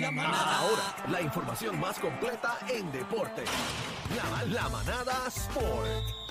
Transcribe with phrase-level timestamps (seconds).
[0.00, 0.58] La manada.
[0.58, 3.44] Ahora, la información más completa en deporte.
[4.16, 6.21] La, la manada Sport.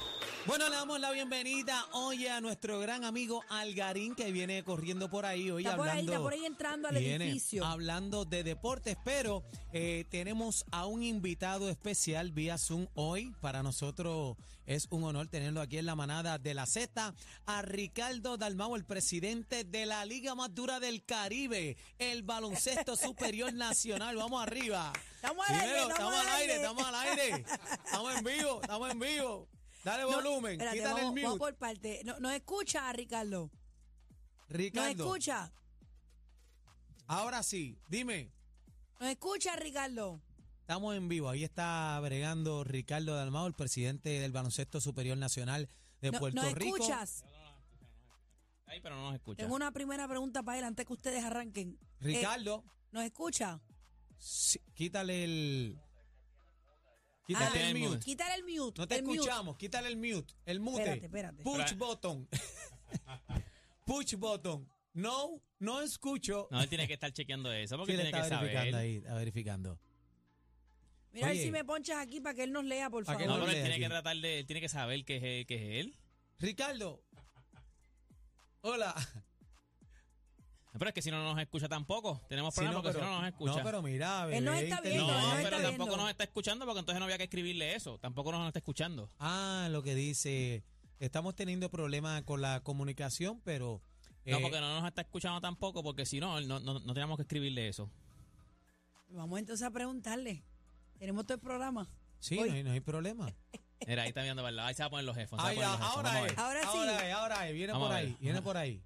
[0.47, 5.23] Bueno, le damos la bienvenida hoy a nuestro gran amigo Algarín que viene corriendo por
[5.25, 6.11] ahí hoy Está por ahí, hablando.
[6.13, 7.63] está por ahí entrando al viene edificio.
[7.63, 13.31] Hablando de deportes, pero eh, tenemos a un invitado especial vía Zoom hoy.
[13.39, 14.35] Para nosotros
[14.65, 17.13] es un honor tenerlo aquí en la manada de la Z,
[17.45, 23.53] a Ricardo Dalmau, el presidente de la liga más dura del Caribe, el baloncesto superior
[23.53, 24.15] nacional.
[24.17, 24.91] Vamos arriba.
[25.15, 26.55] Estamos al aire, estamos estamos al al aire, aire.
[26.55, 27.45] estamos al aire.
[27.85, 29.47] Estamos en vivo, estamos en vivo.
[29.83, 31.39] Dale No, volumen, espérate, quítale vamos, el vamos mute.
[31.39, 32.01] por parte.
[32.05, 33.49] No- ¿Nos escucha, Ricardo?
[33.49, 35.51] ¿Nos Ricardo, escucha?
[37.07, 38.31] ahora sí, dime.
[38.99, 40.21] ¿Nos escucha, Ricardo?
[40.61, 41.29] Estamos en vivo.
[41.29, 45.67] Ahí está bregando Ricardo Dalmao, el presidente del Baloncesto Superior Nacional
[46.01, 46.77] de No- Puerto ¿Nos Rico.
[46.77, 47.23] escuchas?
[48.67, 49.43] Ahí, pero no nos escucha.
[49.43, 51.77] Tengo una primera pregunta para él antes que ustedes arranquen.
[51.81, 53.59] Eh, Ricardo, ¿Nos escucha?
[54.17, 55.79] sí, quítale el.
[57.35, 57.89] Ah, Quítale el el mute.
[57.89, 58.05] mute.
[58.05, 58.81] Quítale el mute.
[58.81, 59.15] No te el mute.
[59.19, 59.57] escuchamos.
[59.57, 60.33] Quítale el mute.
[60.45, 60.79] El mute.
[60.81, 61.43] Espérate, espérate.
[61.43, 62.27] Push button.
[63.85, 64.67] Push button.
[64.93, 66.47] No, no escucho.
[66.51, 68.75] No, él tiene que estar chequeando eso porque Sí, tiene está que verificando saber.
[68.75, 69.79] ahí, está verificando.
[71.13, 73.25] Mira a ver si me ponchas aquí para que él nos lea, por favor.
[73.25, 75.45] No, no pero él tiene que tratar de, él tiene que saber que es, él-
[75.45, 75.97] que es él.
[76.39, 77.03] Ricardo.
[78.61, 78.95] Hola.
[80.73, 82.21] Pero es que si no nos escucha tampoco.
[82.29, 83.55] Tenemos Sí, problemas no, porque pero, si no nos escucha.
[83.57, 85.43] no, pero mira, Él no bebé, está viendo, No, él no inteligente.
[85.43, 85.97] está pero tampoco viendo.
[86.03, 87.97] nos está escuchando porque entonces no había que escribirle eso.
[87.99, 89.09] Tampoco nos está escuchando.
[89.19, 90.63] Ah, lo que dice.
[90.99, 93.81] Estamos teniendo problemas con la comunicación, pero.
[94.25, 97.17] No, eh, porque no nos está escuchando tampoco porque si no, no, no, no teníamos
[97.17, 97.89] que escribirle eso.
[99.09, 100.43] Vamos entonces a preguntarle.
[100.99, 101.89] Tenemos todo el programa.
[102.19, 103.33] Sí, no hay, no hay problema.
[103.87, 104.67] Mira, ahí está viendo, ¿verdad?
[104.67, 105.37] Ahí se va a poner los jefes.
[105.41, 106.37] Ah, ya, ahora es.
[106.37, 106.67] Ahora sí.
[106.77, 107.53] Ahora es, ahora es.
[107.55, 108.81] Viene Vamos por ahí, viene por ahí.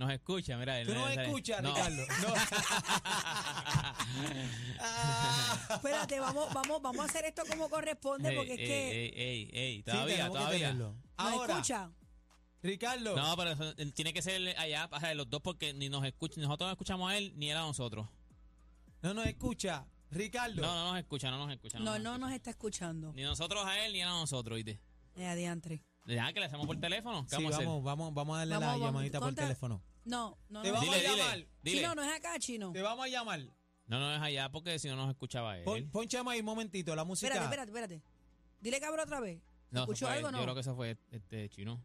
[0.00, 0.80] Nos escucha, mira.
[0.80, 1.74] él- Tú no escuchas, no.
[1.74, 2.02] Ricardo.
[2.22, 2.34] No.
[4.80, 5.58] Ah.
[5.74, 9.12] Espérate, vamos, vamos, vamos a hacer esto como corresponde Ey, porque es ey, que ey,
[9.14, 10.72] ey, ey, todavía, todavía.
[10.72, 11.90] nos Ahora, escucha.
[12.62, 13.14] Ricardo.
[13.14, 16.36] No, pero eso, tiene que ser allá, o sea, los dos, porque ni nos escucha,
[16.40, 18.08] ni nosotros no escuchamos a él, ni él a nosotros.
[19.02, 19.86] No nos escucha.
[20.10, 20.62] Ricardo.
[20.62, 21.78] No, no nos escucha, no nos escucha.
[21.78, 22.18] No, nos no escucha.
[22.18, 23.12] nos está escuchando.
[23.12, 24.80] Ni nosotros a él, ni él a nosotros, ¿viste?
[25.16, 25.84] Eh, adiantre.
[26.06, 27.22] Ya que le hacemos por teléfono.
[27.24, 27.66] ¿Qué Sí, vamos a hacer?
[27.68, 29.82] vamos, vamos, vamos a darle Vamos, la vamos, llamadita por teléfono.
[30.04, 30.74] No, no, Te no.
[30.74, 31.46] vamos Dile, a dile, llamar.
[31.62, 31.76] dile.
[31.78, 32.72] Chino, no es acá, chino.
[32.72, 33.40] Te vamos a llamar.
[33.86, 35.64] No, no es allá porque si no nos escuchaba él.
[35.64, 37.26] Pon, ponchame ahí un momentito la música.
[37.28, 38.02] Espérate, espérate, espérate.
[38.60, 39.40] Dile que abra otra vez.
[39.70, 40.38] no, eso ¿Escuchó fue- algo no?
[40.38, 41.82] Yo creo que eso fue este chino.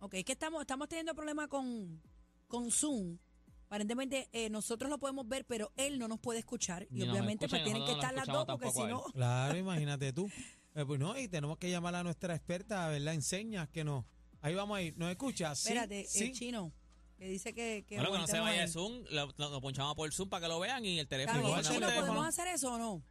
[0.00, 2.00] Ok, es que estamos, estamos teniendo problemas con,
[2.48, 3.18] con Zoom.
[3.66, 6.84] Aparentemente eh, nosotros lo podemos ver, pero él no nos puede escuchar.
[6.90, 9.04] Y Ni nos obviamente pues y tienen que nosotros estar las dos porque si no...
[9.12, 10.28] Claro, imagínate tú.
[10.74, 13.14] Eh, pues no, y tenemos que llamar a nuestra experta, ¿verdad?
[13.14, 14.04] Enseñas que no.
[14.42, 14.92] Ahí vamos ahí.
[14.96, 15.58] ¿Nos escuchas?
[15.58, 16.24] Sí, Espérate, sí.
[16.24, 16.72] el chino,
[17.18, 17.84] que dice que...
[17.86, 18.70] que bueno, que no se vaya él.
[18.70, 21.60] Zoom, lo, lo- lo ponchamos por Zoom para que lo vean y el teléfono.
[21.62, 21.94] chino, el.
[22.00, 23.02] ¿podemos hacer eso o no?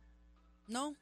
[0.67, 0.95] ¿No?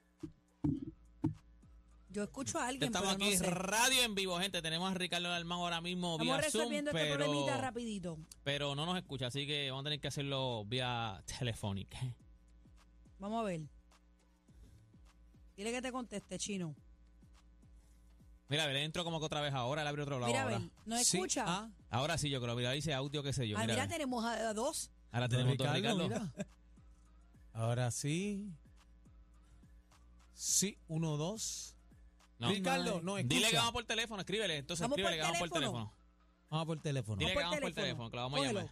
[2.10, 3.52] Yo escucho a alguien, Estamos pero aquí, no sé.
[3.52, 4.62] radio en vivo, gente.
[4.62, 8.18] Tenemos a Ricardo Dalmán ahora mismo Estamos vía Zoom, resolviendo este problemita rapidito.
[8.44, 12.00] pero no nos escucha, así que vamos a tener que hacerlo vía telefónica.
[13.20, 13.62] Vamos a ver.
[15.56, 16.76] Dile que te conteste, chino.
[18.50, 20.44] Mira, a ver, entro como que otra vez ahora, él abre otro lado Mira, a
[20.44, 20.60] ahora.
[20.60, 21.18] ver, ¿nos Sí.
[21.18, 21.44] escucha?
[21.48, 22.56] Ah, Ahora sí, yo creo.
[22.56, 23.58] Mira, dice audio, qué sé yo.
[23.58, 23.94] Ah, mira, mira, a ver.
[23.98, 24.90] tenemos a, a dos.
[25.12, 26.04] ahora don tenemos Ricardo, Ricardo.
[26.08, 26.34] mira.
[27.54, 28.50] Ahora sí.
[30.34, 31.76] Sí, uno, dos.
[32.40, 32.50] No.
[32.50, 33.36] Ricardo, no escucha.
[33.36, 34.58] Dile que vamos por teléfono, escríbele.
[34.58, 35.80] Entonces ¿Vamos escríbele por que vamos por teléfono?
[35.80, 36.48] teléfono.
[36.50, 37.18] Vamos por teléfono.
[37.18, 37.84] Dile que por vamos por teléfono.
[37.84, 38.70] teléfono, que lo vamos a llamar.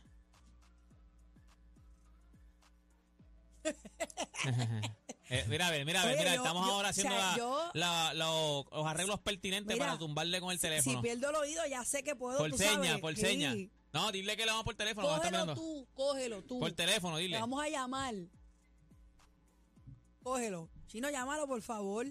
[5.30, 7.18] Eh, mira, a ver, mira, a ver, mira, yo- estamos yo- ahora o sea, haciendo
[7.20, 11.02] la- yo- la- lo- los arreglos pertinentes Mira, para tumbarle con el Si teléfono.
[11.02, 13.00] pierdo el oído, ya sé que puedo, por tú seña, sabes.
[13.02, 13.22] por Sí.
[13.22, 13.56] seña.
[13.92, 15.08] No, dile que le vamos por teléfono.
[15.08, 16.60] Cógelo tú, cógelo tú.
[16.60, 17.40] Por teléfono, Te dile.
[17.40, 18.14] vamos a llamar.
[20.24, 20.70] Cógelo.
[20.88, 22.06] Chino, llámalo, por favor.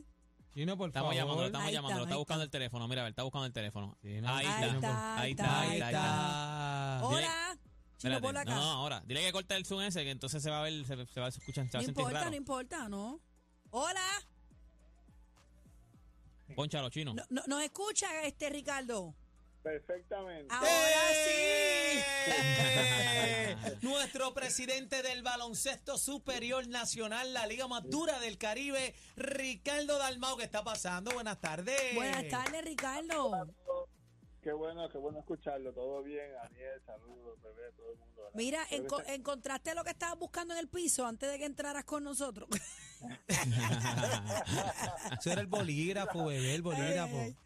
[0.55, 1.15] Chino, por Estamos favor.
[1.17, 2.57] llamando, estamos Ahí llamando, está, está ahí buscando está.
[2.57, 2.89] el teléfono.
[2.89, 3.97] Mira, a ver, está buscando el teléfono.
[4.03, 4.67] Sí, no, Ahí, Ahí está.
[4.77, 5.91] está, Ahí ahí está, ahí Ahí está.
[5.91, 7.01] está.
[7.07, 7.54] Hola.
[8.05, 8.21] Chino, Espérate.
[8.23, 8.57] por la casa.
[8.59, 9.03] No, ahora.
[9.07, 11.27] Dile que corte el zoom ese, que entonces se va a ver, se, se va
[11.27, 12.31] a escuchar, se va no a sentir importa, raro.
[12.31, 13.21] no importa, ¿no?
[13.71, 14.07] Hola.
[16.55, 17.15] Ponchalo, chino.
[17.15, 19.15] No, no- ¿Nos escucha este Ricardo?
[19.63, 20.55] Perfectamente.
[20.55, 20.69] Ahora
[22.27, 23.57] ¡Eh!
[23.83, 30.37] Nuestro presidente del baloncesto superior nacional, la liga más dura del Caribe, Ricardo Dalmau.
[30.37, 31.13] ¿Qué está pasando?
[31.13, 31.81] Buenas tardes.
[31.91, 31.97] sí.
[31.97, 33.49] Buenas tardes, Ricardo.
[34.45, 35.73] Qué bueno, qué bueno escucharlo.
[35.73, 38.23] Todo bien, Aniel, saludos, bebé, todo el mundo.
[38.25, 38.31] ¿verdad?
[38.35, 42.05] Mira, enco- encontraste lo que estabas buscando en el piso antes de que entraras con
[42.05, 42.47] nosotros.
[45.19, 47.17] Eso era el bolígrafo, bebé, el bolígrafo.
[47.17, 47.37] Ay, ay,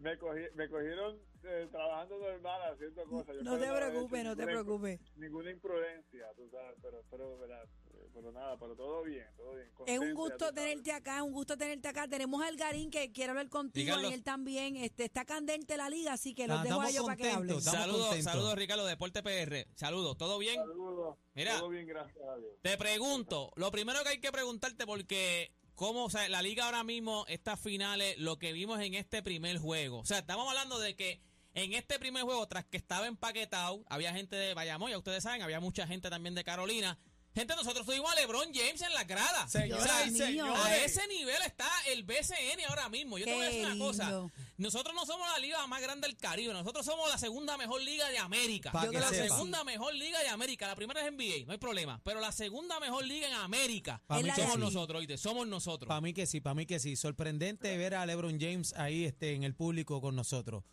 [0.00, 3.36] me, cogí- me cogieron eh, trabajando normal, haciendo cosas.
[3.36, 5.00] Yo No te preocupes, no te ninguna- preocupes.
[5.16, 7.64] Ninguna imprudencia, tú sabes, pero, pero, ¿verdad?
[8.14, 9.68] Pero nada, pero todo bien, todo bien.
[9.86, 10.54] Es un gusto sabes.
[10.54, 12.06] tenerte acá, es un gusto tenerte acá.
[12.06, 14.76] Tenemos a Algarín que quiere hablar contigo y él también.
[14.76, 17.60] Este, está candente la liga, así que los Ah, dejo a ellos para que hablen.
[17.60, 19.66] Saludos, saludos, Ricardo, Deporte PR.
[19.74, 20.56] Saludos, ¿todo bien?
[20.56, 21.16] Saludos.
[21.34, 21.58] Mira.
[21.58, 22.52] Todo bien, gracias a Dios.
[22.60, 26.84] Te pregunto, lo primero que hay que preguntarte, porque cómo, o sea, la liga ahora
[26.84, 30.00] mismo, estas finales, lo que vimos en este primer juego.
[30.00, 31.20] O sea, estamos hablando de que
[31.54, 35.42] en este primer juego, tras que estaba empaquetado, había gente de Bayamón, ya ustedes saben,
[35.42, 36.98] había mucha gente también de Carolina.
[37.34, 39.48] Gente, nosotros tuvimos a LeBron James en la grada.
[39.48, 40.64] Señoras O sea, y señores.
[40.64, 43.16] A ese nivel está el BCN ahora mismo.
[43.16, 44.04] Yo te voy a decir una cosa.
[44.04, 44.30] lindo.
[44.58, 46.52] Nosotros no somos la liga más grande del Caribe.
[46.52, 48.70] Nosotros somos la segunda mejor liga de América.
[48.70, 49.34] Pa' que la sepa.
[49.34, 50.66] segunda mejor liga de América.
[50.66, 52.02] La primera es NBA, no hay problema.
[52.04, 54.02] Pero la segunda mejor liga en América.
[54.06, 55.16] Pa' Es mí la que de Somos nosotros, ¿oíste?
[55.16, 55.88] Somos nosotros.
[55.88, 56.96] Para mí que sí, para mí que sí.
[56.96, 60.64] Sorprendente ver a LeBron James ahí este, en el público con nosotros.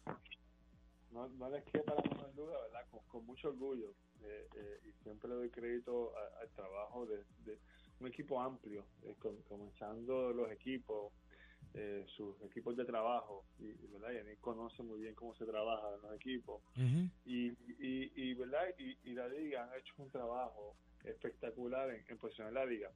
[1.12, 2.86] No, no les queda la menor duda, ¿verdad?
[2.92, 3.94] Con, con mucho orgullo.
[4.22, 4.79] eh, eh,
[5.30, 7.58] le doy crédito a- al trabajo de, de
[8.00, 11.14] un equipo amplio, eh, com- comenzando los equipos,
[11.74, 13.46] eh, sus equipos de trabajo.
[13.60, 14.12] Y, y, ¿verdad?
[14.14, 16.62] Yannick conoce muy bien cómo se trabaja en los equipos.
[17.26, 17.48] y,
[17.80, 22.54] y, y verdad y, y la liga han hecho un trabajo espectacular en, en posicionar
[22.54, 22.92] la liga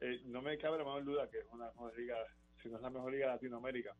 [0.00, 2.16] Eh, no me cabe la menor duda que es una mejor liga
[2.62, 3.94] si no es la mejor liga de Latinoamérica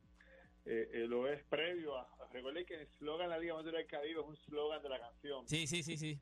[0.69, 3.65] Eh, eh, lo es previo a, a- recuerden que el slogan de la liga más
[3.65, 5.47] del Caribe es un slogan de la canción.
[5.49, 6.19] Sí, sí, sí, sí.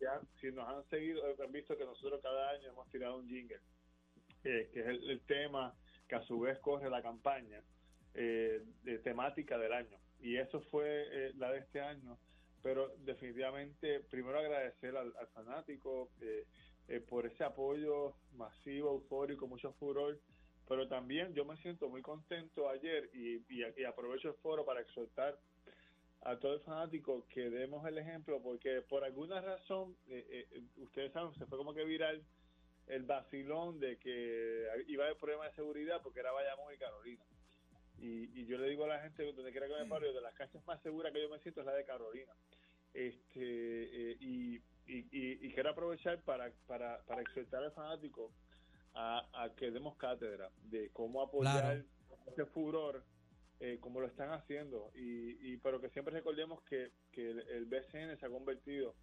[0.00, 3.60] ya, si nos han seguido han visto que nosotros cada año hemos tirado un jingle
[4.42, 5.74] eh, que es el, el tema
[6.08, 7.62] que a su vez corre la campaña
[8.14, 9.96] eh, de temática del año.
[10.20, 12.18] Y eso fue la de este año.
[12.62, 16.10] Pero definitivamente primero agradecer al, al fanático
[17.08, 20.18] por ese apoyo masivo, eufórico, mucho furor,
[20.68, 24.80] pero también yo me siento muy contento ayer y, y- y aprovecho el foro para
[24.80, 25.38] exhortar
[26.22, 31.12] a todo el fanático que demos el ejemplo, porque por alguna razón, eh, eh, ustedes
[31.12, 32.22] saben, se fue como que viral
[32.86, 37.24] el vacilón de que iba a haber problemas de seguridad porque era Bayamón y Carolina.
[37.98, 40.34] Y, y yo le digo a la gente, donde quiera que me pare, de las
[40.34, 42.32] canchas más seguras que yo me siento es la de Carolina.
[42.92, 48.32] Este, eh, y, y, y- y quiero aprovechar para, para, para exhortar al fanático
[48.94, 51.84] a, a que demos cátedra de cómo apoyar
[52.26, 53.04] ese furor
[53.60, 54.90] eh, como lo están haciendo.
[54.94, 58.94] Y, y pero que siempre recordemos que, que el, el BCN se ha convertido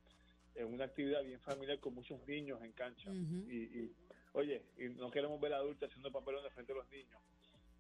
[0.56, 3.10] en una actividad bien familiar con muchos niños en cancha.
[3.14, 3.96] Y, y,
[4.34, 7.22] oye y no queremos ver adultos haciendo papelones frente a los niños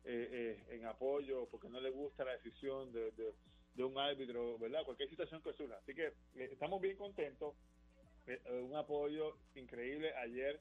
[0.03, 3.33] eh, eh, en apoyo porque no les gusta la decisión de, de,
[3.75, 5.77] de un árbitro verdad cualquier situación que surja.
[5.77, 7.55] Así que eh, estamos bien contentos.
[8.27, 10.13] Eh, un apoyo increíble.
[10.15, 10.59] Ayer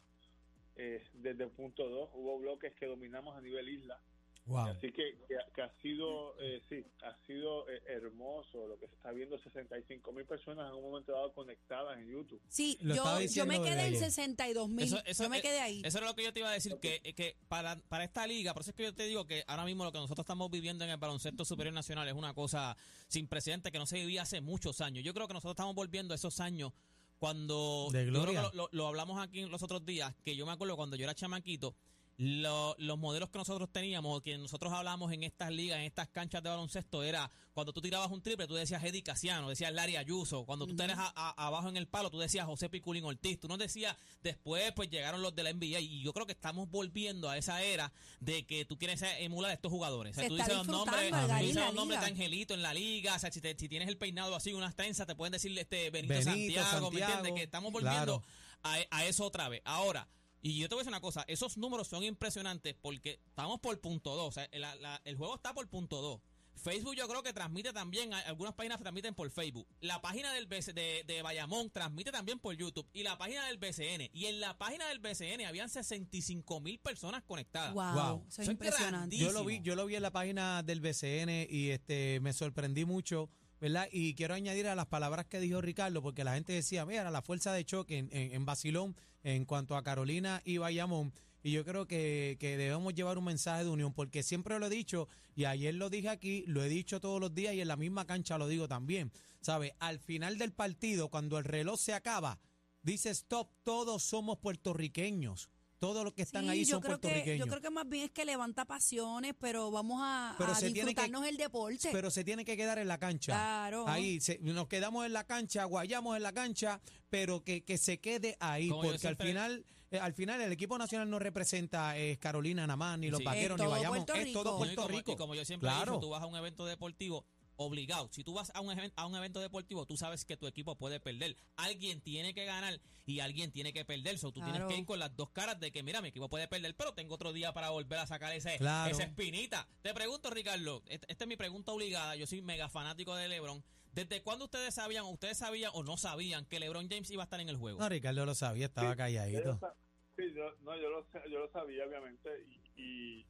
[0.82, 4.00] eh, desde el punto 2 hubo bloques que dominamos a nivel isla
[4.46, 4.66] Wow.
[4.66, 8.94] Así que, que, que ha sido, eh, sí, ha sido eh, hermoso lo que se
[8.94, 12.40] está viendo, 65 mil personas en un momento dado conectadas en YouTube.
[12.48, 14.00] Sí, Lo yo, yo me quedé en ayer.
[14.00, 14.88] 62 mil.
[14.88, 15.82] Yo me quedé ahí.
[15.84, 18.52] Eso era lo que yo te iba a decir, que, que para, para esta liga,
[18.52, 20.84] por eso es que yo te digo que ahora mismo lo que nosotros estamos viviendo
[20.84, 24.40] en el baloncesto superior nacional es una cosa sin precedentes que no se vivía hace
[24.40, 25.04] muchos años.
[25.04, 26.72] Yo creo que nosotros estamos volviendo a esos años
[27.20, 27.88] cuando...
[27.92, 28.50] De yo creo gloria.
[28.50, 31.04] que lo, lo- lo hablamos aquí los otros días, que yo me acuerdo cuando yo
[31.04, 31.76] era chamaquito,
[32.22, 36.42] lo- los modelos que nosotros teníamos, que nosotros hablábamos en estas ligas, en estas canchas
[36.42, 40.44] de baloncesto, era cuando tú tirabas un triple, tú decías Eddie Casiano, decías Larry Ayuso.
[40.44, 43.40] Cuando tú tenías a- a- abajo en el palo, tú decías José Piculín Ortiz.
[43.40, 45.80] Tú no decías, después pues llegaron los de la NBA.
[45.80, 47.90] Y yo creo que estamos volviendo a esa era
[48.20, 50.12] de que tú quieres emular a estos jugadores.
[50.12, 52.06] O sea, Se tú dices los nombres, tú dices los nombres de.
[52.06, 53.14] Angelito en la liga.
[53.14, 55.88] O sea, si, te- si tienes el peinado así, unas trenzas, te pueden decir este
[55.90, 57.32] Benito, Benito, Santiago, ¿me Santiago, entiendes?
[57.34, 58.22] Que estamos volviendo claro.
[58.62, 59.62] a, a eso otra vez.
[59.64, 60.06] Ahora,
[60.42, 63.78] y yo te voy a decir una cosa, esos números son impresionantes porque estamos por
[63.80, 66.20] punto 2, o sea, la- la- el juego está por punto 2.
[66.56, 69.66] Facebook yo creo que transmite también, algunas páginas transmiten por Facebook.
[69.80, 72.86] La página del BC de, de Bayamón transmite también por YouTube.
[72.92, 74.10] Y la página del BCN.
[74.12, 77.72] Y en la página del BCN habían 65 mil personas conectadas.
[77.72, 78.16] Wow, Wow.
[78.18, 79.16] eso es Eso es impresionante.
[79.16, 82.84] Yo lo vi, yo lo vi en la página del BCN y este me sorprendí
[82.84, 83.30] mucho,
[83.60, 83.88] ¿verdad?
[83.92, 87.22] Y quiero añadir a las palabras que dijo Ricardo, porque la gente decía, mira, la
[87.22, 91.12] fuerza de choque en, en, Basilón en cuanto a Carolina y Bayamón.
[91.42, 94.70] Y yo creo que, que debemos llevar un mensaje de unión, porque siempre lo he
[94.70, 97.76] dicho, y ayer lo dije aquí, lo he dicho todos los días y en la
[97.76, 99.12] misma cancha lo digo también.
[99.40, 99.72] ¿Sabes?
[99.78, 102.38] Al final del partido, cuando el reloj se acaba,
[102.82, 105.48] dice stop, todos somos puertorriqueños.
[105.80, 107.46] Todos los que están Sí, ahí son creo que puertorriqueños.
[107.46, 110.70] yo creo que más bien es que levanta pasiones, pero vamos a, Pero a se
[110.70, 111.88] tiene que- disfrutarnos el deporte.
[111.90, 113.32] pero se tiene que quedar en la cancha.
[113.32, 113.88] Claro.
[113.88, 117.98] Ahí se- nos quedamos en la cancha, guayamos en la cancha, pero que, que se
[117.98, 122.18] quede ahí, Como porque al final, eh, al final el equipo nacional no representa eh,
[122.18, 123.24] Carolina nada más, ni los Sí.
[123.24, 124.44] vaqueros, Es ni Puerto es todo Rico.
[124.44, 125.12] No, y Puerto como- Rico.
[125.12, 125.92] Y como yo siempre he Claro.
[125.92, 127.24] dicho, tú vas a un evento deportivo,
[127.64, 128.08] obligado.
[128.10, 130.76] Si tú vas a un, even- a un evento deportivo, tú sabes que tu equipo
[130.76, 131.36] puede perder.
[131.56, 134.18] Alguien tiene que ganar y alguien tiene que perder.
[134.18, 136.48] So, tú tienes que ir con las dos caras de que, mira, mi equipo puede
[136.48, 138.90] perder, pero tengo otro día para volver a sacar ese, Claro.
[138.90, 139.68] esa espinita.
[139.82, 142.16] Te pregunto, Ricardo, et- esta es mi pregunta obligada.
[142.16, 143.62] Yo soy mega fanático de LeBron.
[143.92, 147.24] ¿Desde cuándo ustedes sabían, o ustedes sabían o no sabían que LeBron James iba a
[147.24, 147.78] estar en el juego?
[147.80, 149.58] No, Ricardo lo sabía, estaba Sí, calladito.
[149.60, 149.74] Yo
[150.16, 152.28] Sí, yo, no, yo lo, yo lo sabía, obviamente,
[152.76, 153.26] y, y,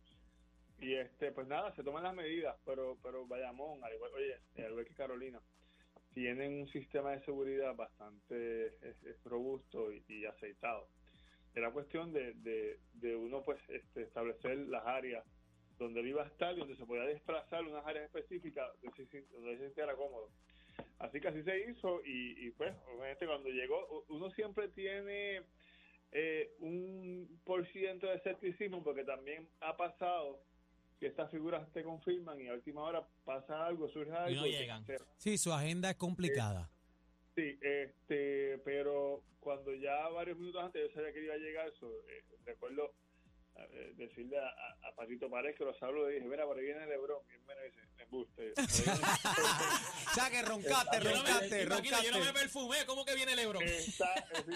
[0.80, 4.34] y, este, pues nada, se toman las medidas, pero, pero Bayamón, al igual, oye,
[4.64, 5.40] al igual que Carolina,
[6.14, 10.88] tienen un sistema de seguridad bastante es- robusto y, y aceitado.
[11.54, 12.32] Era cuestión de,
[12.94, 15.24] de, uno, pues, este, establecer las áreas
[15.78, 19.64] donde él iba a estar y donde se podía desplazar unas áreas específicas donde se,
[19.64, 20.28] sintiera cómodo.
[20.98, 25.42] Así que así se hizo y, y pues, obviamente cuando llegó, uno siempre tiene
[26.12, 30.40] eh, un por ciento de escepticismo porque también ha pasado
[31.00, 34.30] que estas figuras te confirman y a última hora pasa algo, surge algo.
[34.30, 34.84] Y no llegan.
[35.16, 36.70] Sí, su agenda es complicada.
[37.34, 41.90] Sí, este, pero cuando ya varios minutos antes yo sabía que iba a llegar, so,
[42.06, 42.92] eh, recuerdo
[43.70, 46.86] eh, decirle a, a, Patito Párez que lo saludo y dije, mira, por ahí viene
[46.86, 48.52] Lebron, y él me dice, me embuste.
[50.10, 52.40] O sea, que roncaste, Yo no me, roncaste, imagina, yo no me roncaste.
[52.40, 53.62] perfumé, ¿cómo que viene LeBron?
[53.62, 54.12] está,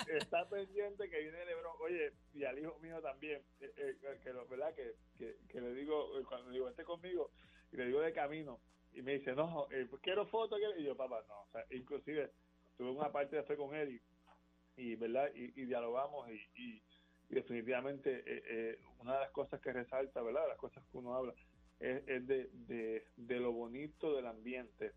[0.09, 4.47] está pendiente que viene Lebron, oye, y al hijo mío también, eh, eh, que lo,
[4.49, 4.75] ¿verdad?
[4.75, 7.31] Que, que, que le digo, eh, cuando le digo, esté conmigo,
[7.73, 8.61] y le digo de camino,
[8.93, 10.79] y me dice, no, eh, quiero fotos, quiero-".
[10.79, 12.33] y yo, papá, no, o sea, inclusive
[12.77, 14.01] tuve una parte después con él
[14.77, 15.31] y, y, ¿verdad?
[15.35, 16.83] Y, y dialogamos y, y,
[17.31, 20.43] y definitivamente eh, eh, una de las cosas que resalta, ¿verdad?
[20.43, 21.35] De las cosas que uno habla
[21.81, 24.93] es, es de, de, de lo bonito del ambiente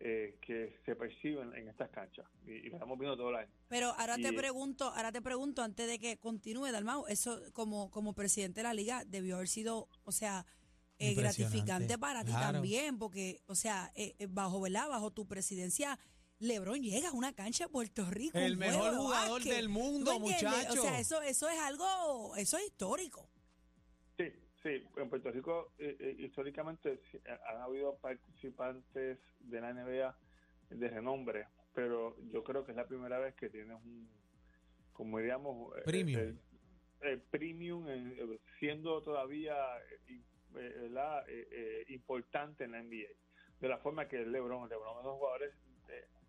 [0.00, 3.50] eh, que se perciben en estas canchas y, y lo estamos viendo todo el año.
[3.68, 7.90] Pero ahora te Y- pregunto, ahora te pregunto antes de que continúe Dalmau, eso como
[7.90, 10.44] como presidente de la liga debió haber sido, o sea,
[10.98, 14.88] eh, gratificante para ti también, porque, o sea, eh, eh, bajo, ¿verdad?
[14.88, 15.98] Bajo tu presidencia,
[16.40, 18.36] LeBron llega a una cancha de Puerto Rico.
[18.38, 19.52] El un mejor de jugador básquet.
[19.56, 20.58] del mundo, ¿Tú me entiendes?
[20.68, 20.80] muchacho.
[20.80, 23.28] O sea, eso, eso es algo, eso es histórico.
[24.16, 24.24] Sí,
[24.62, 27.00] sí, en Puerto Rico eh, eh, históricamente
[27.48, 30.16] han habido participantes de la NBA
[30.70, 34.08] de renombre, pero yo creo que es la primera vez que tienes un,
[34.92, 36.20] como diríamos, eh, Premium.
[36.20, 36.38] el,
[37.02, 40.20] el premium en- siendo todavía eh, eh.
[40.56, 43.08] Eh, eh, importante en la NBA,
[43.60, 45.54] de la forma que LeBron, LeBron es uno de los jugadores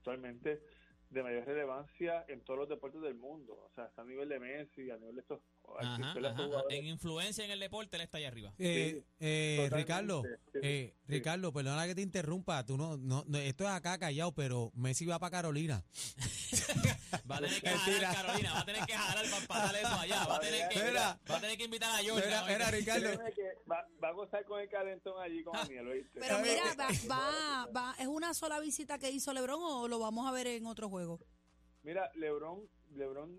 [0.06, 0.62] actualmente
[1.10, 4.40] de mayor relevancia en todos los deportes del mundo, o sea, está a nivel de
[4.40, 5.42] Messi, a nivel de estos,
[5.80, 6.48] Ajá, ajá.
[6.70, 8.54] En influencia en el deporte, él está allá arriba.
[8.58, 11.04] Eh, eh, Ricardo, sí, eh, sí.
[11.08, 15.06] Ricardo, perdona que te interrumpa, tú no, no, no, esto es acá callado, pero Messi
[15.06, 15.84] va para Carolina.
[17.32, 18.08] Va a tener que Mentira.
[18.08, 20.26] jalar Carolina, va a tener que jalar para pasar eso allá.
[20.26, 21.20] Va a tener que, Mira.
[21.30, 22.28] va a tener que invitar a Georgia.
[22.28, 23.08] Era, era Ricardo.
[23.08, 26.20] Créeme que va, va a gozar con el calentón allí con Daniel, ¿oíste?
[26.20, 30.28] Pero mira, va, va, va, ¿es una sola visita que hizo LeBron o lo vamos
[30.28, 31.20] a ver en otro juego?
[31.84, 33.30] Mira, LeBron, LeBron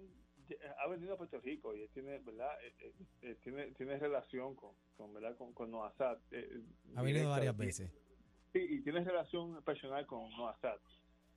[0.78, 2.50] ha venido a Puerto Rico y él tiene, ¿verdad?
[2.62, 5.36] Eh, eh, eh, tiene, tiene relación con, con ¿verdad?
[5.36, 5.72] Con, con
[6.30, 6.62] eh,
[6.94, 7.90] Ha venido varias veces.
[8.52, 10.78] Sí, y tiene relación personal con Noah Sad.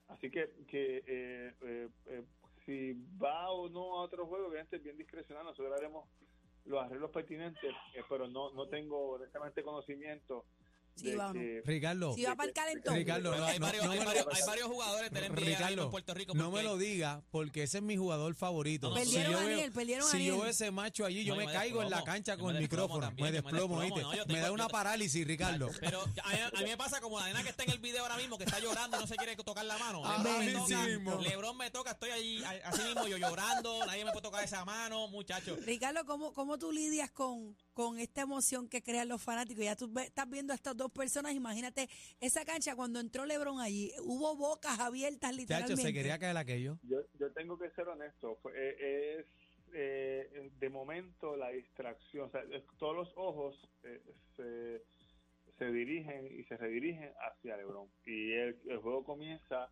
[0.08, 2.24] Así que, que eh, eh, eh,
[2.64, 6.08] si va o no a otro juego, obviamente es bien discrecional, nosotros haremos
[6.64, 10.46] los arreglos pertinentes, eh, pero no, no tengo honestamente conocimiento
[10.96, 11.40] Sí, de va o no.
[11.40, 12.94] que Ricardo, Si va para el calentón.
[12.94, 15.28] Ricardo, no, hay, no, varios, no hay me lo- varios- hay varios jugadores del NBA
[15.28, 16.34] ahora mismo Ricardo, en Puerto Rico.
[16.34, 18.88] no me lo diga, porque ese es mi jugador favorito.
[18.90, 21.34] Si Perdieron yo a veo, Aniel, perdieron a si yo veo ese macho allí, yo
[21.34, 23.00] No, me me caigo en la cancha con me el micrófono.
[23.00, 24.08] también, me me desplomo, desplomo.
[24.10, 24.32] ¿oíste?
[24.32, 25.70] Me da una parálisis, Ricardo.
[25.80, 28.02] Pero a mí, a mí me pasa como la nena que está en el video
[28.02, 30.02] ahora mismo, que está llorando y no se quiere tocar la mano.
[30.04, 31.20] Ah, Lebron, me así toca, mismo.
[31.22, 34.64] Lebron me toca, estoy ahí, a- así mismo yo llorando, nadie me puede tocar esa
[34.64, 35.56] mano, muchacho.
[35.64, 39.64] Ricardo, ¿cómo, ¿cómo tú lidias con, con esta emoción que crean los fanáticos?
[39.64, 41.88] Ya tú estás viendo a estas dos personas, imagínate
[42.20, 45.82] esa cancha cuando entró LeBron allí, hubo bocas abiertas Chacho, literalmente.
[45.82, 46.78] se quería caer aquello.
[46.82, 49.26] Yo, yo tengo que ser honesto, eh, es
[49.72, 52.42] eh, de momento la distracción, o sea,
[52.78, 54.02] todos los ojos eh,
[54.36, 54.82] se,
[55.56, 59.70] se dirigen y se redirigen hacia LeBron y el, el juego comienza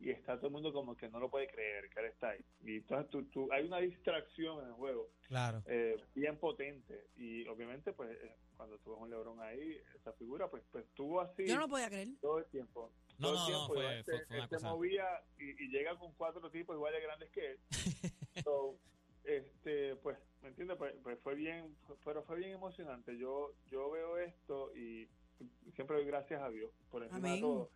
[0.00, 2.40] y está todo el mundo como que no lo puede creer que él está ahí
[2.64, 5.62] y entonces tú, tú- hay una distracción en el juego Claro.
[5.66, 10.48] eh, bien potente y obviamente pues eh, cuando tú ves un LeBron ahí esa figura
[10.48, 12.08] pues pues estuvo así Yo no lo podía creer.
[12.20, 12.90] todo el tiempo.
[13.18, 14.68] No, todo no, el no, tiempo, fue- igual fue- fue una se cosa.
[14.70, 15.04] movía
[15.38, 17.58] y, y llega con cuatro tipos igual de grandes que él.
[18.44, 18.76] So,
[19.24, 20.76] este, pues, ¿me entiendes?
[20.78, 23.18] Pues, pues fue bien, pero fue bien emocionante.
[23.18, 25.06] Yo yo veo esto y
[25.74, 27.34] siempre doy gracias a Dios por encima Amén.
[27.34, 27.70] de todo.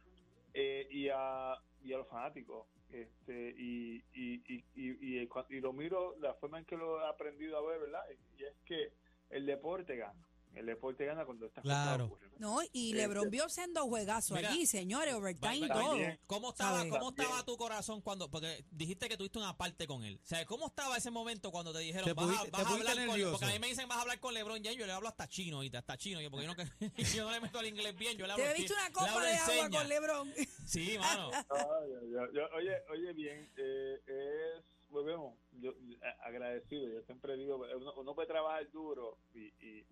[0.54, 2.66] Eh, y, a, y a los fanáticos.
[2.90, 7.58] Este, y, y, y, y, y, lo miro la forma en que lo he aprendido
[7.58, 8.04] a ver, ¿verdad?
[8.38, 8.92] Y es que
[9.30, 10.28] el deporte gana.
[10.56, 12.08] El deporte gana cuando estas Claro.
[12.08, 12.40] cosas ocurren.
[12.40, 15.96] No, y Este- LeBron vio siendo juegazo Mira, allí, señores, overtime y todo.
[16.26, 16.88] ¿Cómo estaba.
[16.88, 18.30] ¿Cómo estaba tu corazón cuando.?
[18.30, 20.20] Porque dijiste que tuviste una parte con él.
[20.23, 22.50] O sea, ¿cómo estaba ese momento cuando te dijeron Te vas, a, vas te a
[22.50, 23.30] pusiste hablar con nervioso.
[23.32, 25.28] Porque a mí me dicen vas a hablar con LeBron James, yo le hablo hasta
[25.28, 26.20] chino ahorita, hasta chino.
[26.20, 26.62] Yo, porque yo no,
[27.18, 29.32] yo no le meto al inglés bien, yo le hablo Te visto una copa de
[29.32, 30.32] en agua con LeBron.
[30.66, 31.30] Sí, mano.
[31.50, 37.37] No, yo- yo- yo- oye, oye bien, eh, es, volvemos, yo, a- agradecido, yo siempre
[37.37, 39.87] digo, uno, uno puede trabajar duro y, y,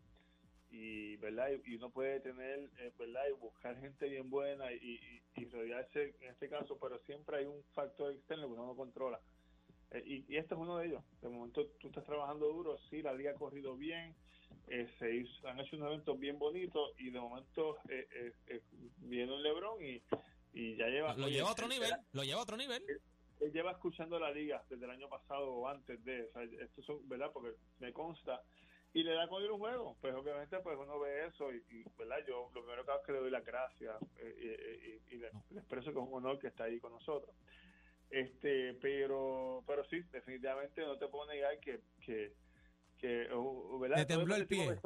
[0.72, 1.50] y, ¿verdad?
[1.64, 3.22] Y, uno puede tener, eh, ¿verdad?
[3.28, 4.76] Y buscar gente bien buena y,
[5.36, 8.74] y, y rodearse, en este caso, pero siempre hay un factor externo que uno no
[8.74, 9.20] controla.
[9.90, 11.04] Eh, y, y este es uno de ellos.
[11.20, 14.14] De momento tú estás trabajando duro, sí, la liga ha corrido bien,
[14.68, 18.62] eh, se hizo- han hecho unos eventos bien bonitos y de momento eh, eh,
[18.98, 20.02] viene un Lebron y,
[20.54, 21.14] y ya lleva...
[21.16, 22.82] Lo lleva a otro nivel, lo lleva a otro nivel.
[23.40, 26.82] él lleva escuchando la liga desde el año pasado o antes de, o sea, esto
[26.82, 27.30] son, ¿verdad?
[27.32, 28.40] Porque me consta
[28.94, 31.84] y le da con ir un juego, pues obviamente pues uno ve eso y, y,
[31.98, 32.18] ¿verdad?
[32.26, 35.18] Yo lo primero que hago es que le doy las gracias eh, y, y- y
[35.18, 37.34] le, le expreso que es un honor que está ahí con nosotros.
[38.10, 42.34] Este, pero, pero sí, definitivamente no te puedo negar que, que,
[42.98, 43.96] que uh, ¿verdad?
[43.96, 44.78] Te tembló el pie.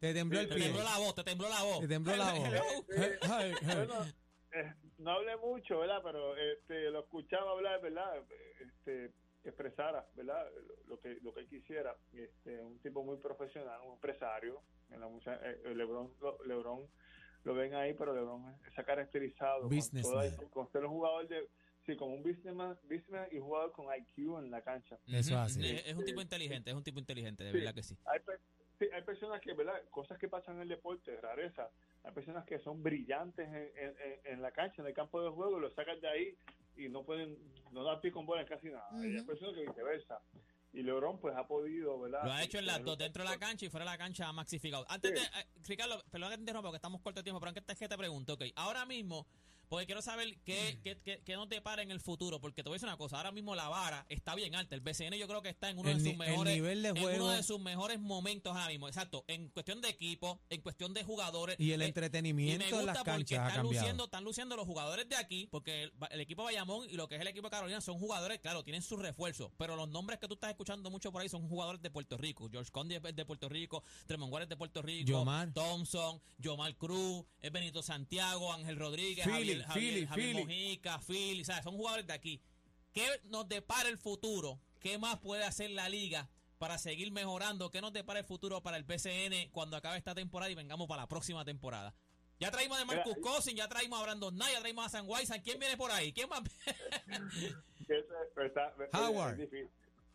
[0.00, 0.64] Te tembló el Te pie.
[0.64, 1.80] tembló la voz, te tembló la voz.
[1.80, 2.48] Te tembló la voz.
[2.96, 3.18] Eh,
[3.62, 4.04] bueno,
[4.52, 6.00] eh, no hablé mucho, ¿verdad?
[6.02, 8.22] Pero este, lo escuchaba hablar, ¿verdad?
[8.60, 9.10] Este,
[9.50, 10.46] expresara, ¿verdad?
[10.88, 11.96] Lo que lo que él quisiera.
[12.12, 14.60] Este, un tipo muy profesional, un empresario.
[14.90, 16.86] En la mucha, eh, Lebron, lo, Lebron
[17.44, 18.42] lo ven ahí, pero Lebron
[18.74, 20.12] se ha caracterizado con, Businessman.
[20.36, 21.48] toda- con ser un jugador de
[21.86, 24.98] sí, como un businessman, businessman y jugador con IQ en la cancha.
[25.06, 25.66] Eso así.
[25.66, 27.58] Es, es un tipo inteligente, es un tipo inteligente, de Sí.
[27.58, 27.96] verdad que sí.
[28.06, 28.38] Hay, pe-
[28.78, 29.82] sí, hay personas que, ¿verdad?
[29.90, 31.70] Cosas que pasan en el deporte, rareza.
[32.04, 35.58] Hay personas que son brillantes en, en, en- la cancha, en el campo de juego,
[35.58, 36.38] y lo sacan de ahí
[36.76, 37.36] y no pueden,
[37.70, 38.86] no dan pie con bola en casi nada.
[38.92, 39.26] Y hay Ujú.
[39.26, 40.20] personas que viceversa.
[40.72, 42.24] Y LeBron, pues, ha podido, ¿verdad?
[42.24, 44.26] Lo ha hecho en las dos, dentro de la cancha y fuera de la cancha
[44.28, 44.84] ha maxificado.
[44.88, 45.16] Antes Sí.
[45.24, 47.78] de, eh, Ricardo, perdón que te interrumpa porque estamos corto de tiempo, pero antes es
[47.78, 49.26] que te pregunto, ok, ahora mismo,
[49.68, 52.74] porque quiero saber qué, qué, qué, qué nos depara en el futuro, porque te voy
[52.74, 55.42] a decir una cosa, ahora mismo la vara está bien alta, el BCN yo creo
[55.42, 57.24] que está en uno El de sus mejores nivel de en juego.
[57.24, 61.04] uno de sus mejores momentos ahora mismo, exacto, en cuestión de equipo, en cuestión de
[61.04, 61.56] jugadores.
[61.58, 64.24] Y el eh, y me entretenimiento en gusta las porque canchas ha están luciendo, están
[64.24, 67.28] luciendo los jugadores de aquí, porque el, el equipo Bayamón y lo que es el
[67.28, 70.50] equipo de Carolina son jugadores, claro, tienen sus refuerzos, pero los nombres que tú estás
[70.50, 72.48] escuchando mucho por ahí son jugadores de Puerto Rico.
[72.50, 75.52] George Condi es de Puerto Rico, Tremont Waters de Puerto Rico, Yomar.
[75.52, 80.42] Thompson, Yomar Cruz, es Benito Santiago, Ángel Rodríguez, Philly, Javier, Javier, Philly, Javier Philly.
[80.44, 81.64] Mojica, Philly, ¿sabes?
[81.64, 82.40] son jugadores de aquí.
[82.92, 84.60] ¿Qué nos depara el futuro?
[84.80, 86.28] ¿Qué más puede hacer la liga?
[86.58, 90.50] Para seguir mejorando, ¿qué nos depara el futuro para el PCN cuando acabe esta temporada
[90.50, 91.94] y vengamos para la próxima temporada?
[92.40, 95.08] Ya traímos de Marcus Mira, Cousins, ya traímos a Brandon Knight, ya traímos a San
[95.08, 95.40] Weisan.
[95.42, 96.12] ¿Quién viene por ahí?
[96.12, 96.28] ¿Quién
[97.88, 98.04] es-
[98.92, 99.40] Howard.
[99.40, 99.70] Es difícil,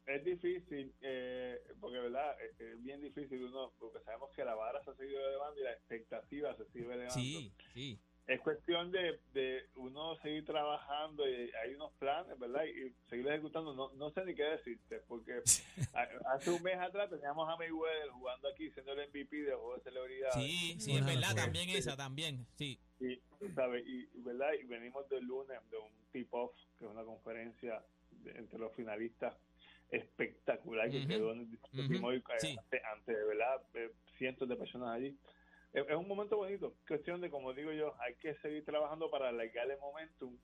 [0.06, 2.36] es difícil eh, porque, ¿verdad?
[2.41, 5.63] Es, es bien difícil uno, porque sabemos que la vara se ha seguido elevando y
[5.63, 7.13] la expectativa se sigue elevando.
[7.13, 7.99] sí, sí.
[8.29, 12.63] Es cuestión de, de uno seguir trabajando y hay unos planes, ¿verdad?
[12.65, 13.73] Y seguir ejecutando.
[13.73, 15.41] No, no sé ni qué decirte, porque
[16.33, 19.81] hace un mes atrás teníamos a Mayweather jugando aquí, siendo el MVP de juego de
[19.81, 20.31] celebridad.
[20.33, 22.79] Sí, sí, es verdad, también esa, también, sí.
[22.99, 23.19] Y,
[23.55, 23.83] ¿sabes?
[23.87, 24.51] Y, ¿verdad?
[24.61, 27.81] y venimos del lunes de un tip-off, que es una conferencia
[28.23, 29.33] de- entre los finalistas
[29.91, 31.39] espectacular que quedó en
[31.73, 31.87] el.
[31.89, 32.55] Pimoy, eh, Sí.
[32.57, 33.61] ante, ante, ¿verdad?
[33.73, 35.17] Eh, cientos de personas allí.
[35.73, 39.29] Es, es un momento bonito, cuestión de, como digo yo, hay que seguir trabajando para
[39.29, 40.36] alargar el momentum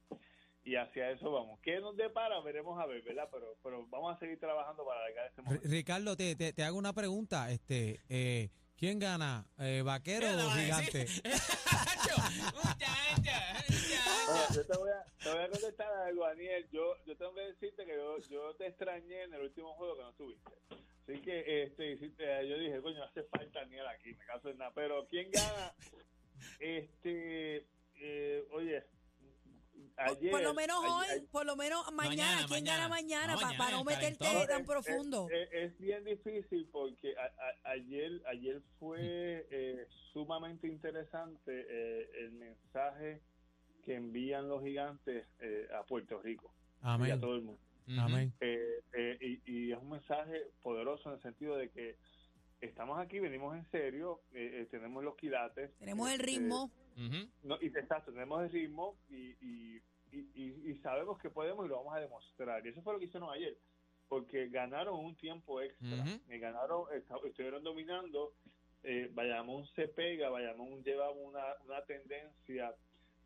[0.64, 1.60] y hacia eso vamos.
[1.62, 2.40] ¿Qué nos depara?
[2.42, 3.28] Veremos a ver, ¿verdad?
[3.32, 5.68] Pero, pero vamos a seguir trabajando para alargar Ri- momento.
[5.70, 7.52] Ricardo, te, te, te hago una pregunta.
[7.52, 9.46] Este, eh, ¿Quién gana?
[9.58, 11.06] Eh, ¿Vaquero ¿Qué le o gigante?
[14.28, 16.68] Bueno, yo te voy, a, te voy a contestar algo, Daniel.
[16.72, 20.02] Yo, yo tengo que decirte que yo, yo te extrañé en el último juego que
[20.04, 20.52] no estuviste.
[21.08, 24.72] Así que este, hiciste- yo dije, coño, hace falta Daniel aquí, me caso en nada.
[24.74, 25.74] Pero ¿quién gana?
[26.60, 27.68] Este,
[28.02, 28.84] eh, oye,
[29.98, 30.32] ayer.
[30.32, 32.10] por lo menos ayer- hoy, ayer- por lo menos mañana.
[32.10, 32.78] Mañana, ¿Quién mañana.
[32.78, 33.34] gana mañana?
[33.34, 34.48] No, Pa- mañana, para no el meterte calentón.
[34.48, 35.28] tan es- profundo.
[35.32, 42.32] Es, es bien difícil porque a- a- ayer ayer fue eh, sumamente interesante eh, el
[42.34, 43.22] mensaje
[43.84, 47.62] que envían los gigantes eh, a Puerto Rico y a todo el mundo.
[48.00, 48.34] Amén.
[48.40, 51.96] Eh, eh, y, y es un mensaje poderoso en el sentido de que
[52.62, 55.72] estamos aquí, venimos en serio, eh, eh, tenemos los quilates.
[55.78, 56.72] Tenemos el este, ritmo.
[57.44, 61.70] No, y exacto, tenemos el ritmo y, y, y, y- y sabemos que podemos y
[61.70, 62.66] lo vamos a demostrar.
[62.66, 63.58] Y eso fue lo que hicieron ayer,
[64.08, 66.04] porque ganaron un tiempo extra.
[66.28, 66.86] Ganaron,
[67.26, 68.34] estuvieron dominando.
[68.84, 72.74] Eh, Bayamón se pega, Bayamón lleva una, una tendencia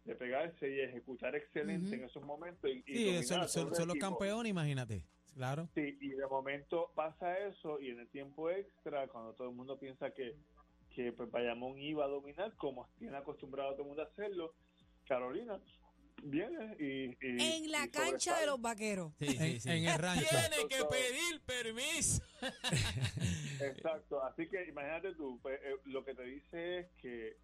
[0.05, 2.69] de pegarse y ejecutar excelente en esos momentos.
[2.71, 5.03] Y, y Sí, dominar son, los campeones, imagínate.
[5.35, 5.69] Claro.
[5.73, 9.79] Sí, y de momento pasa eso y en el tiempo extra, cuando todo el mundo
[9.79, 10.35] piensa que,
[10.89, 14.53] que pues, Bayamón iba a dominar, como tiene acostumbrado todo el mundo a hacerlo.
[15.07, 15.59] Carolina
[16.23, 17.05] viene y.
[17.25, 19.13] y- En la y cancha de los vaqueros.
[19.19, 19.69] Sí, sí, En, sí.
[19.69, 20.25] en el rancho.
[20.29, 22.21] Tiene que pedir permiso.
[23.61, 27.37] Exacto, así que imagínate tú, pues, eh, lo que te dice es que,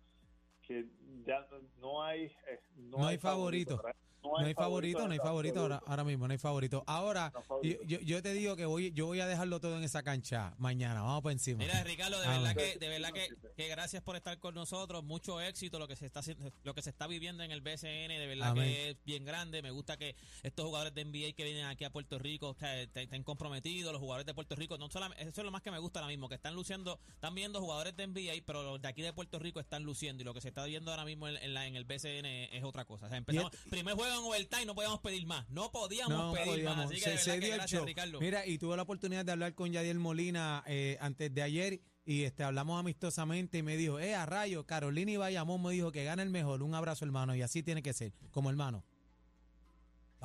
[0.62, 0.86] que
[1.26, 1.48] ya
[1.80, 3.78] no, hay eh, no, No hay favorito.
[3.78, 3.96] ¿verdad?
[4.26, 6.84] No hay favorito, no hay favorito ahora, ahora mismo, no hay favorito.
[6.88, 7.84] Ahora, No hay favorito.
[8.02, 11.02] yo, te digo que voy, yo voy a dejarlo todo en esa cancha mañana.
[11.02, 11.60] Vamos por encima.
[11.60, 15.04] Mira, Ricardo, de Ah, verdad que, de verdad que, que gracias por estar con nosotros.
[15.04, 18.10] Mucho éxito lo que se está haciendo, lo que se está viviendo en el BCN,
[18.20, 18.66] de verdad Amén.
[18.66, 19.62] que es bien grande.
[19.62, 22.80] Me gusta que estos jugadores de NBA que vienen aquí a Puerto Rico o sea,
[22.82, 25.80] estén comprometidos, los jugadores de Puerto Rico, no solamente, eso es lo más que me
[25.80, 29.02] gusta ahora mismo, que están luciendo, están viendo jugadores de NBA, pero los de aquí
[29.02, 31.54] de Puerto Rico están luciendo y lo que se está viendo ahora mismo en, en
[31.54, 33.06] la- en el BCN es otra cosa.
[33.06, 36.48] O sea, empezamos, primer juego en overtime, no podíamos pedir más, no podíamos No pedir
[36.48, 36.78] podíamos.
[36.78, 36.86] más.
[36.88, 37.86] Así que Se- de se verdad que gracias.
[37.86, 38.20] Ricardo.
[38.20, 42.24] Mira, y tuve la oportunidad de hablar con Yadiel Molina eh, antes de ayer y
[42.24, 46.04] este hablamos amistosamente y me dijo, eh, a rayo, Carolina y Bayamón me dijo que
[46.04, 46.62] gana el mejor.
[46.64, 48.84] Un abrazo, hermano, y así tiene que ser, como hermano.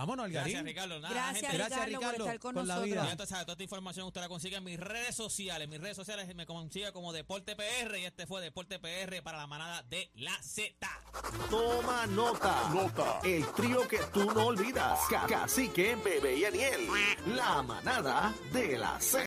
[0.00, 0.52] Vámonos, Algarín.
[0.54, 0.98] Gracias, Ricardo.
[1.00, 3.02] Nada, Gracias, gente, Gracias, Ricardo, por Ricardo, estar con, con la nosotros.
[3.04, 3.14] vida.
[3.18, 5.68] Ya sabes, toda esta información usted la consigue en mis redes sociales.
[5.68, 9.46] Mis redes sociales me consigue como Deporte PR y este fue Deporte PR para la
[9.46, 10.88] manada de la Z.
[11.50, 12.70] Toma nota.
[12.72, 13.20] Nota.
[13.24, 14.98] El trío que tú no olvidas.
[15.10, 16.88] Ca- Cacique, Bebé y Aniel.
[17.36, 19.18] La manada de la Z.